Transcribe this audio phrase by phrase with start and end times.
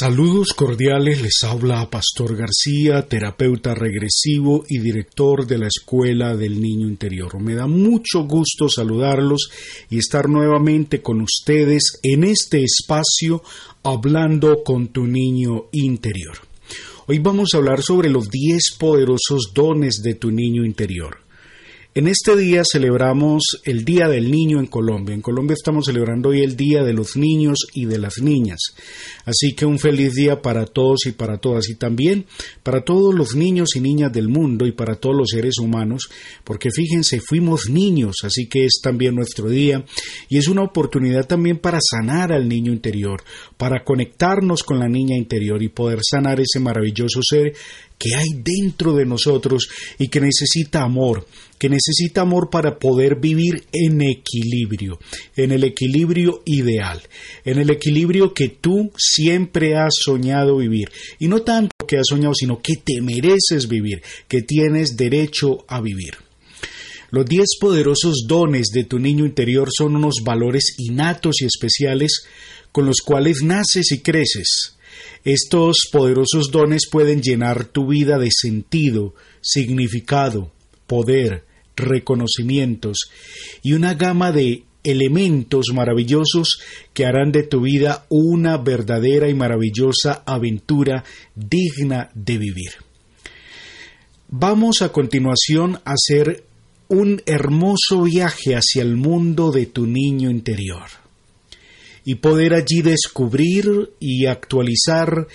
[0.00, 6.86] Saludos cordiales, les habla Pastor García, terapeuta regresivo y director de la Escuela del Niño
[6.86, 7.40] Interior.
[7.40, 9.50] Me da mucho gusto saludarlos
[9.90, 13.42] y estar nuevamente con ustedes en este espacio
[13.82, 16.38] hablando con tu niño interior.
[17.08, 21.27] Hoy vamos a hablar sobre los 10 poderosos dones de tu niño interior.
[21.94, 25.14] En este día celebramos el Día del Niño en Colombia.
[25.14, 28.58] En Colombia estamos celebrando hoy el Día de los Niños y de las Niñas.
[29.24, 32.26] Así que un feliz día para todos y para todas y también
[32.62, 36.08] para todos los niños y niñas del mundo y para todos los seres humanos,
[36.44, 39.84] porque fíjense, fuimos niños, así que es también nuestro día
[40.28, 43.22] y es una oportunidad también para sanar al niño interior,
[43.58, 47.52] para conectarnos con la niña interior y poder sanar ese maravilloso ser
[47.98, 51.26] que hay dentro de nosotros y que necesita amor,
[51.58, 55.00] que necesita amor para poder vivir en equilibrio,
[55.36, 57.02] en el equilibrio ideal,
[57.44, 60.88] en el equilibrio que tú siempre has soñado vivir.
[61.18, 65.80] Y no tanto que has soñado, sino que te mereces vivir, que tienes derecho a
[65.80, 66.14] vivir.
[67.10, 72.26] Los diez poderosos dones de tu niño interior son unos valores innatos y especiales
[72.72, 74.78] con los cuales naces y creces
[75.24, 80.52] estos poderosos dones pueden llenar tu vida de sentido, significado,
[80.86, 81.44] poder,
[81.76, 83.10] reconocimientos
[83.62, 86.60] y una gama de elementos maravillosos
[86.94, 92.72] que harán de tu vida una verdadera y maravillosa aventura digna de vivir.
[94.28, 96.44] Vamos a continuación a hacer
[96.88, 101.07] un hermoso viaje hacia el mundo de tu niño interior
[102.08, 105.26] y poder allí descubrir y actualizar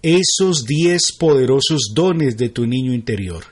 [0.00, 3.44] esos diez poderosos dones de tu niño interior,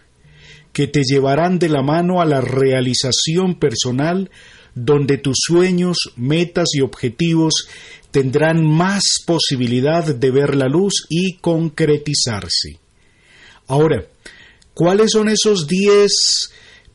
[0.72, 4.30] que te llevarán de la mano a la realización personal
[4.74, 7.68] donde tus sueños, metas y objetivos
[8.10, 12.78] tendrán más posibilidad de ver la luz y concretizarse.
[13.66, 14.06] Ahora,
[14.72, 16.50] ¿cuáles son esos diez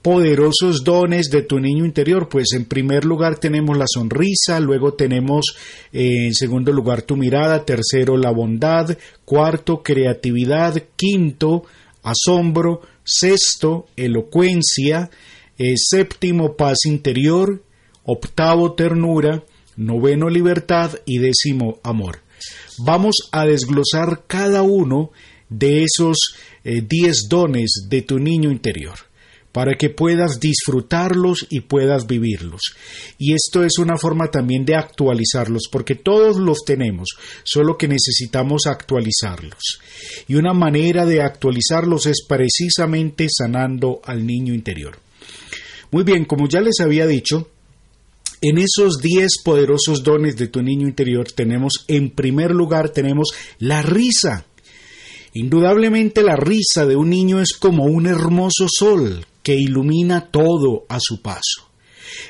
[0.07, 2.29] poderosos dones de tu niño interior?
[2.29, 5.57] Pues en primer lugar tenemos la sonrisa, luego tenemos
[5.91, 11.63] eh, en segundo lugar tu mirada, tercero la bondad, cuarto creatividad, quinto
[12.03, 15.09] asombro, sexto elocuencia,
[15.57, 17.61] eh, séptimo paz interior,
[18.05, 19.43] octavo ternura,
[19.75, 22.19] noveno libertad y décimo amor.
[22.77, 25.11] Vamos a desglosar cada uno
[25.49, 26.15] de esos
[26.63, 28.95] eh, diez dones de tu niño interior
[29.57, 32.61] para que puedas disfrutarlos y puedas vivirlos.
[33.17, 37.07] Y esto es una forma también de actualizarlos, porque todos los tenemos,
[37.41, 39.81] solo que necesitamos actualizarlos.
[40.27, 44.99] Y una manera de actualizarlos es precisamente sanando al niño interior.
[45.89, 47.49] Muy bien, como ya les había dicho,
[48.41, 53.81] en esos diez poderosos dones de tu niño interior tenemos, en primer lugar, tenemos la
[53.81, 54.45] risa.
[55.33, 60.97] Indudablemente la risa de un niño es como un hermoso sol que ilumina todo a
[60.99, 61.69] su paso.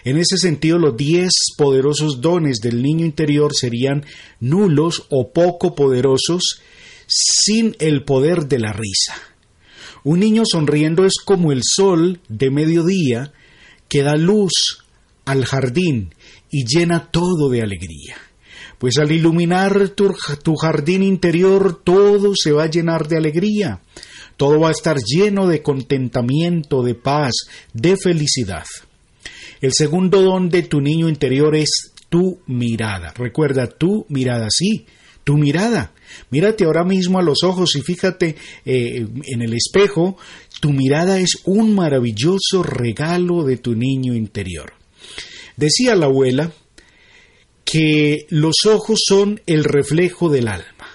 [0.03, 4.05] En ese sentido, los diez poderosos dones del niño interior serían
[4.39, 6.61] nulos o poco poderosos
[7.07, 9.16] sin el poder de la risa.
[10.03, 13.33] Un niño sonriendo es como el sol de mediodía
[13.89, 14.85] que da luz
[15.25, 16.13] al jardín
[16.51, 18.16] y llena todo de alegría.
[18.77, 20.13] Pues al iluminar tu,
[20.44, 23.81] tu, jardín interior todo se va a llenar de alegría.
[24.38, 27.34] Todo va a estar lleno de contentamiento, de paz,
[27.74, 28.66] de felicidad.
[29.62, 33.14] El segundo don de tu niño interior es tu mirada.
[33.18, 34.86] Recuerda, tu mirada, sí,
[35.24, 35.92] tu mirada.
[36.30, 40.18] Mírate ahora mismo a los ojos y fíjate eh, en el espejo.
[40.62, 44.74] Tu mirada es un maravilloso regalo de tu niño interior.
[45.56, 46.52] Decía la abuela
[47.66, 50.88] que los ojos son el reflejo del alma.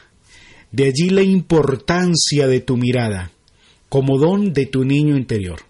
[0.70, 3.31] De allí la importancia de tu mirada
[3.92, 5.60] como don de tu niño interior,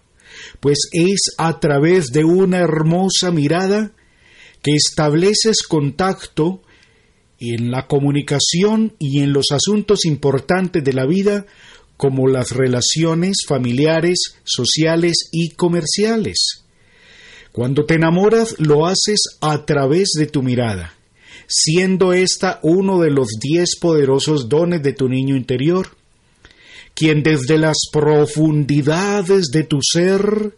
[0.61, 3.91] pues es a través de una hermosa mirada
[4.61, 6.61] que estableces contacto
[7.37, 11.47] en la comunicación y en los asuntos importantes de la vida
[11.97, 16.63] como las relaciones familiares, sociales y comerciales.
[17.51, 20.93] Cuando te enamoras lo haces a través de tu mirada,
[21.49, 26.01] siendo esta uno de los diez poderosos dones de tu niño interior
[26.93, 30.55] quien desde las profundidades de tu ser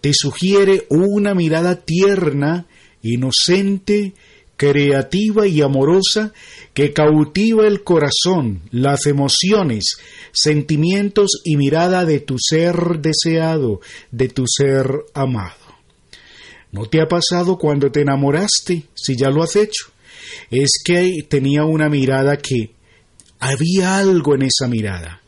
[0.00, 2.66] te sugiere una mirada tierna,
[3.02, 4.14] inocente,
[4.56, 6.32] creativa y amorosa
[6.74, 9.96] que cautiva el corazón, las emociones,
[10.32, 13.80] sentimientos y mirada de tu ser deseado,
[14.10, 15.54] de tu ser amado.
[16.72, 19.86] ¿No te ha pasado cuando te enamoraste, si ya lo has hecho?
[20.50, 22.70] Es que tenía una mirada que
[23.42, 25.22] Había algo en esa mirada.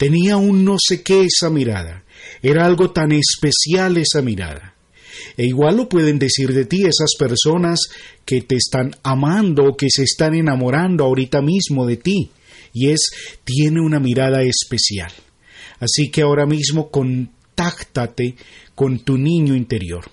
[0.00, 2.04] Tenía un no sé qué esa mirada.
[2.40, 4.74] Era algo tan especial esa mirada.
[5.36, 7.80] E igual lo pueden decir de ti esas personas
[8.24, 12.30] que te están amando o que se están enamorando ahorita mismo de ti.
[12.72, 13.10] Y es,
[13.44, 15.12] tiene una mirada especial.
[15.80, 18.36] Así que ahora mismo contáctate
[18.74, 20.10] con tu niño interior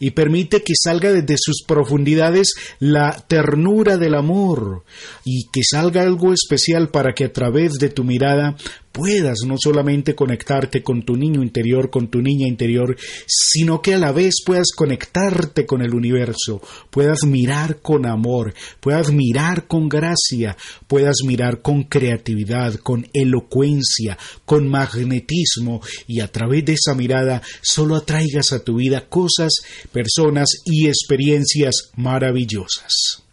[0.00, 4.84] y permite que salga desde sus profundidades la ternura del amor
[5.24, 8.56] y que salga algo especial para que a través de tu mirada
[8.98, 12.96] puedas no solamente conectarte con tu niño interior, con tu niña interior,
[13.28, 16.60] sino que a la vez puedas conectarte con el universo,
[16.90, 20.56] puedas mirar con amor, puedas mirar con gracia,
[20.88, 27.94] puedas mirar con creatividad, con elocuencia, con magnetismo y a través de esa mirada solo
[27.94, 29.52] atraigas a tu vida cosas,
[29.92, 33.27] personas y experiencias maravillosas.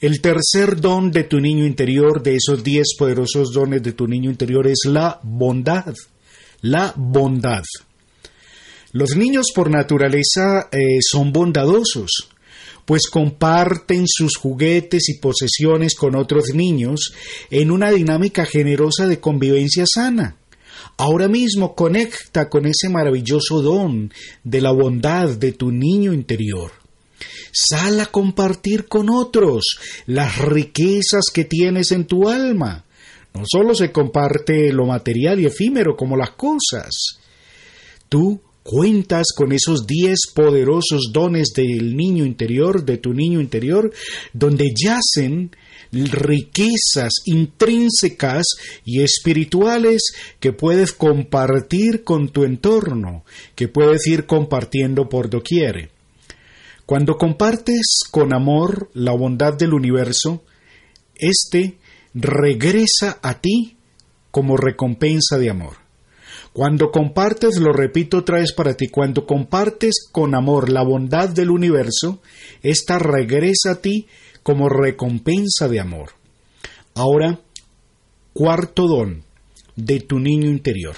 [0.00, 4.30] El tercer don de tu niño interior, de esos diez poderosos dones de tu niño
[4.30, 5.92] interior, es la bondad.
[6.60, 7.64] La bondad.
[8.92, 12.28] Los niños por naturaleza eh, son bondadosos,
[12.84, 17.12] pues comparten sus juguetes y posesiones con otros niños
[17.50, 20.36] en una dinámica generosa de convivencia sana.
[20.96, 24.12] Ahora mismo conecta con ese maravilloso don
[24.44, 26.77] de la bondad de tu niño interior.
[27.52, 32.84] Sal a compartir con otros las riquezas que tienes en tu alma.
[33.34, 37.18] No solo se comparte lo material y efímero como las cosas.
[38.08, 43.92] Tú cuentas con esos diez poderosos dones del niño interior, de tu niño interior,
[44.32, 45.50] donde yacen
[45.90, 48.44] riquezas intrínsecas
[48.84, 50.02] y espirituales
[50.38, 53.24] que puedes compartir con tu entorno,
[53.54, 55.90] que puedes ir compartiendo por doquier.
[56.88, 60.42] Cuando compartes con amor la bondad del universo,
[61.16, 61.76] éste
[62.14, 63.76] regresa a ti
[64.30, 65.74] como recompensa de amor.
[66.54, 71.50] Cuando compartes, lo repito otra vez para ti, cuando compartes con amor la bondad del
[71.50, 72.22] universo,
[72.62, 74.06] ésta regresa a ti
[74.42, 76.12] como recompensa de amor.
[76.94, 77.38] Ahora,
[78.32, 79.24] cuarto don
[79.76, 80.96] de tu niño interior,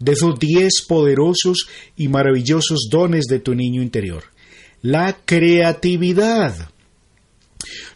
[0.00, 1.66] de esos diez poderosos
[1.96, 4.24] y maravillosos dones de tu niño interior
[4.82, 6.70] la creatividad.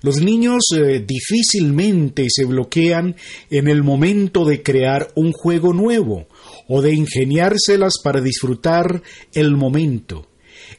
[0.02, 3.16] Los niños eh, difícilmente se bloquean
[3.50, 6.28] en el momento de crear un juego nuevo
[6.68, 9.02] o de ingeniárselas para disfrutar
[9.32, 10.28] el momento.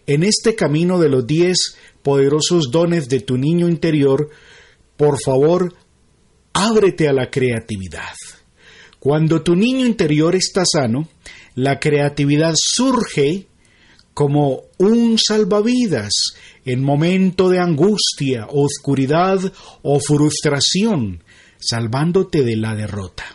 [0.05, 4.29] En este camino de los diez poderosos dones de tu niño interior,
[4.97, 5.73] por favor,
[6.53, 8.13] ábrete a la creatividad.
[8.99, 11.09] Cuando tu niño interior está sano,
[11.55, 13.47] la creatividad surge
[14.15, 16.12] como un salvavidas
[16.65, 19.39] en momento de angustia, oscuridad
[19.83, 21.21] o frustración,
[21.59, 23.25] salvándote de la derrota.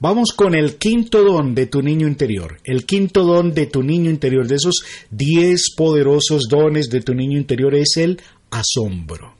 [0.00, 4.10] Vamos con el quinto don de tu niño interior, el quinto don de tu niño
[4.10, 8.20] interior, de esos diez poderosos dones de tu niño interior es el
[8.50, 9.36] asombro.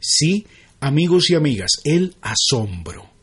[0.00, 0.46] Sí,
[0.80, 3.15] amigos y amigas, el asombro.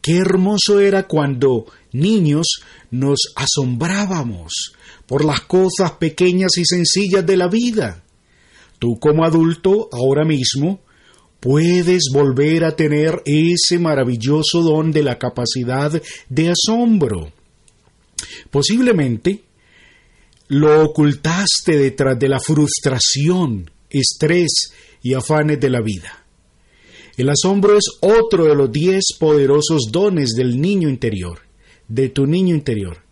[0.00, 2.46] Qué hermoso era cuando niños
[2.90, 4.74] nos asombrábamos
[5.06, 8.02] por las cosas pequeñas y sencillas de la vida.
[8.78, 10.80] Tú como adulto, ahora mismo,
[11.40, 17.32] puedes volver a tener ese maravilloso don de la capacidad de asombro.
[18.50, 19.44] Posiblemente
[20.48, 26.25] lo ocultaste detrás de la frustración, estrés y afanes de la vida.
[27.16, 31.40] El asombro es otro de los diez poderosos dones del niño interior,
[31.88, 33.06] de tu niño interior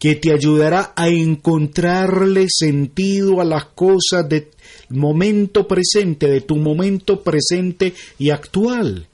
[0.00, 4.48] que te ayudará a encontrarle sentido a las cosas del
[4.88, 9.08] momento presente, de tu momento presente y actual,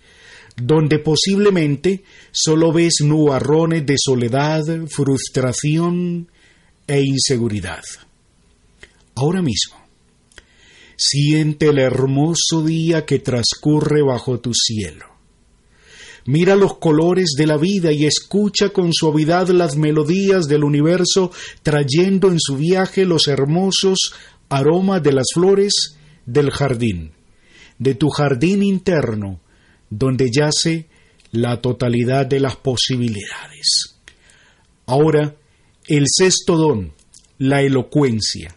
[0.57, 6.29] donde posiblemente solo ves nubarrones de soledad, frustración
[6.87, 7.83] e inseguridad.
[9.17, 9.77] Ahora mismo,
[10.97, 15.17] siente el hermoso día que transcurre bajo tu cielo
[16.27, 21.31] Mira los colores de la vida y escucha con suavidad las melodías del universo,
[21.63, 24.13] trayendo en su viaje los hermosos
[24.49, 27.13] aromas de las flores del jardín,
[27.79, 29.39] de tu jardín interno,
[29.89, 30.89] donde yace
[31.31, 34.01] la totalidad de las posibilidades.
[34.87, 35.37] Ahora,
[35.87, 36.93] el sexto don,
[37.39, 38.57] la elocuencia.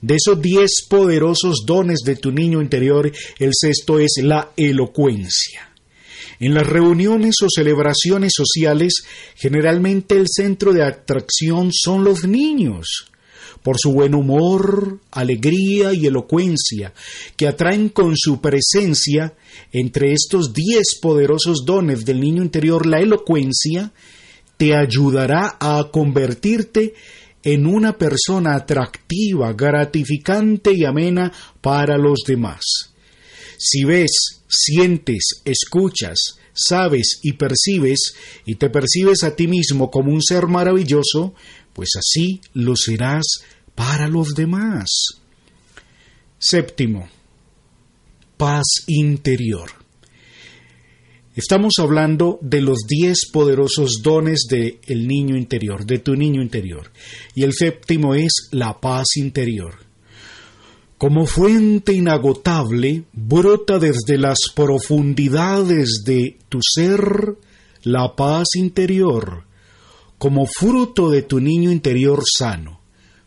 [0.00, 5.70] De esos diez poderosos dones de tu niño interior, el sexto es la elocuencia.
[6.38, 9.04] En las reuniones o celebraciones sociales,
[9.36, 13.10] generalmente el centro de atracción son los niños,
[13.62, 16.92] por su buen humor, alegría y elocuencia,
[17.36, 19.34] que atraen con su presencia
[19.72, 23.92] entre estos diez poderosos dones del niño interior la elocuencia,
[24.58, 26.94] te ayudará a convertirte
[27.46, 32.60] en una persona atractiva, gratificante y amena para los demás.
[33.56, 40.22] Si ves, sientes, escuchas, sabes y percibes, y te percibes a ti mismo como un
[40.22, 41.34] ser maravilloso,
[41.72, 43.24] pues así lo serás
[43.76, 44.88] para los demás.
[46.40, 47.08] Séptimo,
[48.36, 49.85] paz interior.
[51.36, 56.90] Estamos hablando de los diez poderosos dones del el niño interior, de tu niño interior.
[57.34, 59.74] Y el séptimo es la paz interior.
[60.98, 67.36] Como fuente inagotable, brota desde las profundidades de tu ser
[67.82, 69.44] la paz interior,
[70.18, 72.76] como fruto de tu niño interior sano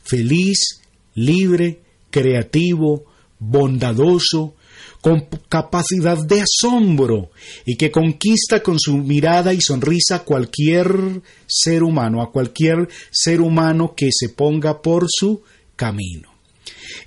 [0.10, 0.82] feliz,
[1.14, 3.06] libre, creativo,
[3.38, 4.56] bondadoso,
[5.02, 7.32] con capacidad de asombro
[7.66, 13.42] y que conquista con su mirada y sonrisa a cualquier ser humano, a cualquier ser
[13.42, 15.42] humano que se ponga por su
[15.76, 16.30] camino.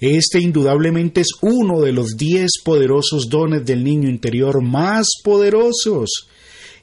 [0.01, 6.29] Este indudablemente es uno de los diez poderosos dones del niño interior más poderosos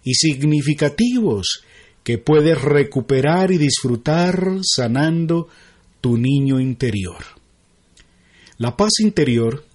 [0.04, 1.64] y significativos
[2.04, 5.48] que puedes recuperar y disfrutar sanando
[6.02, 7.24] tu niño interior.
[8.58, 9.66] La paz interior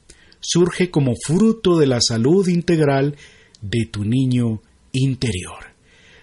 [0.45, 3.17] surge como fruto de la salud integral
[3.61, 4.61] de tu niño
[4.93, 5.75] interior.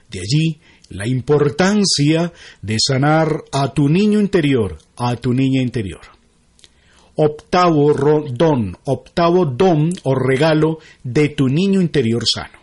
[0.09, 0.59] De allí
[0.89, 6.01] la importancia de sanar a tu niño interior, a tu niña interior.
[7.15, 7.93] Octavo
[8.29, 12.59] don, octavo don o regalo de tu niño interior sano.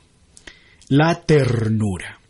[0.89, 2.21] La ternura.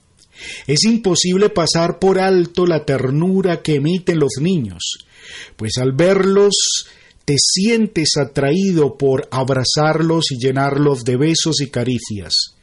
[0.66, 5.06] Es imposible pasar por alto la ternura que emiten los niños,
[5.56, 6.87] pues al verlos
[7.28, 12.56] te sientes atraído por abrazarlos y llenarlos de besos y caricias.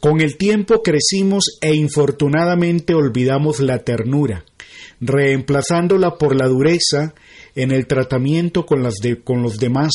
[0.00, 4.44] Con el tiempo crecimos e infortunadamente olvidamos la ternura,
[5.00, 7.14] reemplazándola por la dureza
[7.54, 8.82] en el tratamiento con,
[9.22, 9.92] con los demás,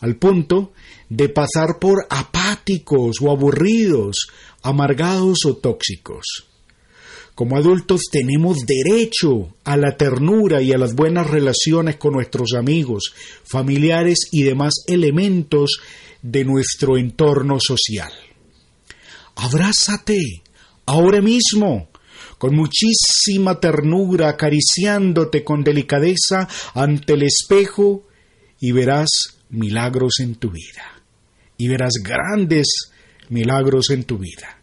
[0.00, 0.72] al punto
[1.10, 4.28] de pasar por apáticos o aburridos,
[4.62, 6.49] amargados o tóxicos.
[7.40, 13.14] Como adultos tenemos derecho a la ternura y a las buenas relaciones con nuestros amigos,
[13.44, 15.80] familiares y demás elementos
[16.20, 18.12] de nuestro entorno social.
[19.36, 20.20] Abrázate
[20.84, 21.88] ahora mismo
[22.36, 28.06] con muchísima ternura, acariciándote con delicadeza ante el espejo
[28.60, 29.08] y verás
[29.48, 31.02] milagros en tu vida.
[31.56, 32.66] Y verás grandes
[33.30, 34.60] milagros en tu vida.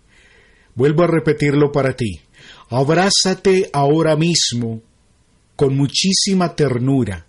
[0.76, 2.22] Vuelvo a repetirlo para ti.
[2.70, 4.82] Abrázate ahora mismo
[5.56, 7.26] con muchísima ternura,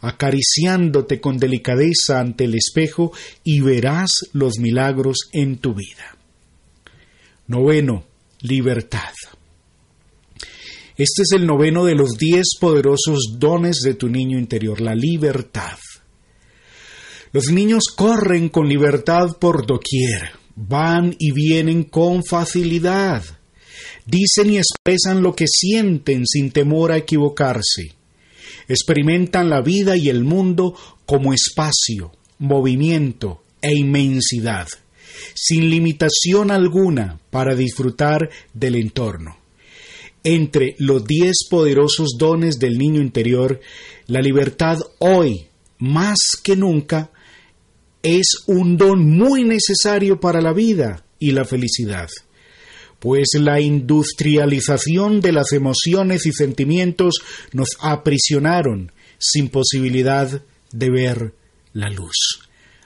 [0.00, 3.12] acariciándote con delicadeza ante el espejo
[3.44, 6.16] y verás los milagros en tu vida.
[7.46, 8.04] Noveno,
[8.40, 9.12] libertad.
[10.96, 15.78] Este es el noveno de los diez poderosos dones de tu niño interior, la libertad.
[17.32, 23.22] Los niños corren con libertad por doquier van y vienen con facilidad.
[24.06, 27.94] Dicen y expresan lo que sienten sin temor a equivocarse.
[28.68, 34.68] Experimentan la vida y el mundo como espacio, movimiento e inmensidad,
[35.34, 39.36] sin limitación alguna para disfrutar del entorno.
[40.22, 43.60] Entre los diez poderosos dones del niño interior,
[44.06, 45.46] la libertad hoy,
[45.78, 47.10] más que nunca,
[48.02, 52.08] es un don muy necesario para la vida y la felicidad,
[53.06, 57.14] pues la industrialización de las emociones y sentimientos
[57.52, 61.32] nos aprisionaron sin posibilidad de ver
[61.72, 62.40] la luz.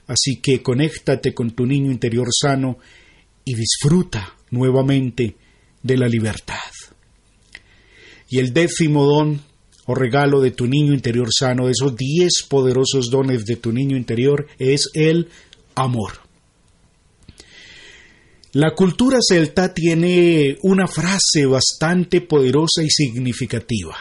[0.06, 2.76] Así que conéctate con tu niño interior sano
[3.46, 5.36] y disfruta nuevamente
[5.82, 6.70] de la libertad.
[8.28, 9.40] Y el décimo don
[9.86, 14.48] o regalo de tu niño interior sano, esos diez poderosos dones de tu niño interior,
[14.58, 15.30] es el
[15.74, 16.29] amor.
[18.52, 23.96] La cultura celta tiene una frase bastante poderosa y significativa.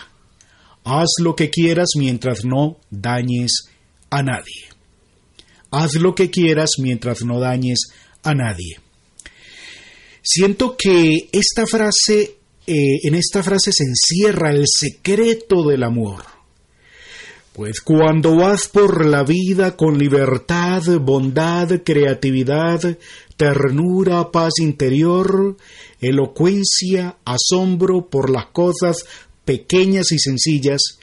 [0.84, 3.70] Haz lo que quieras mientras no dañes
[4.10, 4.70] a nadie.
[5.70, 7.79] Haz lo que quieras mientras no dañes
[8.24, 8.79] a nadie.
[10.24, 16.24] Siento que esta frase eh, en esta frase se encierra el secreto del amor.
[17.53, 22.98] Pues cuando vas por la vida con libertad, bondad, creatividad,
[23.36, 25.58] ternura, paz interior,
[26.00, 29.06] elocuencia, asombro por las cosas
[29.46, 31.00] pequeñas y sencillas,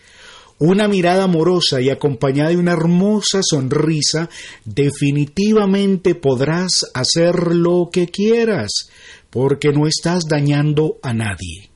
[0.59, 4.31] una mirada amorosa y acompañada de una hermosa sonrisa,
[4.65, 8.89] definitivamente podrás hacer lo que quieras,
[9.31, 11.76] porque no estás dañando a nadie.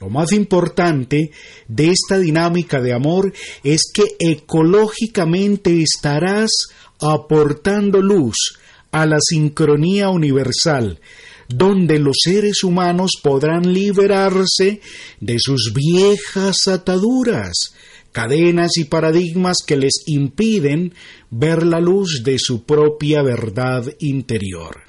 [0.00, 1.32] Lo más importante
[1.66, 3.32] de esta dinámica de amor
[3.64, 6.50] es que ecológicamente estarás
[7.00, 8.58] aportando luz
[8.92, 11.00] a la sincronía universal,
[11.48, 14.80] donde los seres humanos podrán liberarse
[15.20, 17.74] de sus viejas ataduras,
[18.12, 20.94] cadenas y paradigmas que les impiden
[21.30, 24.88] ver la luz de su propia verdad interior.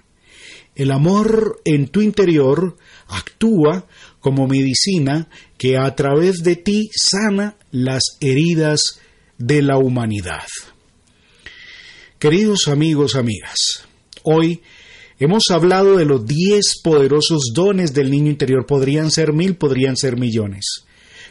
[0.76, 3.86] El amor en tu interior actúa
[4.20, 9.00] como medicina que a través de ti sana las heridas
[9.38, 10.46] de la humanidad.
[12.20, 13.86] Queridos amigos, amigas,
[14.24, 14.62] hoy
[15.20, 18.66] hemos hablado de los diez poderosos dones del niño interior.
[18.66, 20.66] Podrían ser mil, podrían ser millones.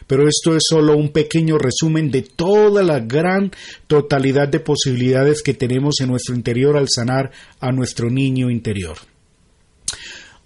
[0.07, 3.51] Pero esto es solo un pequeño resumen de toda la gran
[3.85, 8.97] totalidad de posibilidades que tenemos en nuestro interior al sanar a nuestro niño interior.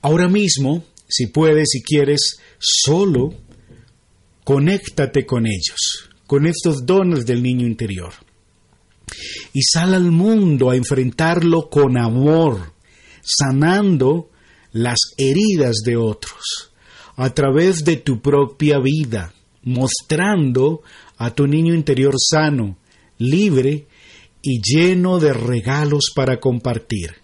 [0.01, 0.83] Ahora mismo
[1.15, 3.35] si puedes, si quieres, solo
[4.43, 8.13] conéctate con ellos, con estos dones del niño interior.
[9.53, 12.73] Y sal al mundo a enfrentarlo con amor,
[13.21, 14.31] sanando
[14.71, 16.71] las heridas de otros,
[17.15, 20.81] a través de tu propia vida, mostrando
[21.17, 22.79] a tu niño interior sano,
[23.19, 23.85] libre
[24.41, 27.17] y lleno de regalos para compartir.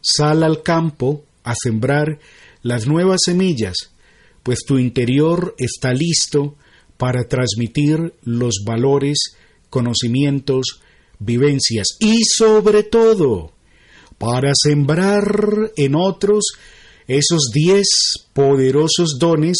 [0.00, 2.18] Sal al campo a sembrar
[2.62, 3.74] las nuevas semillas,
[4.42, 6.56] pues tu interior está listo
[6.96, 9.18] para transmitir los valores,
[9.70, 10.80] conocimientos,
[11.18, 13.52] vivencias y sobre todo
[14.18, 16.44] para sembrar en otros
[17.08, 17.88] esos diez
[18.32, 19.58] poderosos dones